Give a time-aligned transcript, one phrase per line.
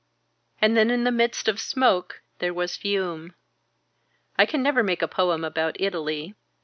[0.59, 3.35] And then in the midst of smoke there was Fiume.
[4.35, 6.33] I can never make a poem about Italy.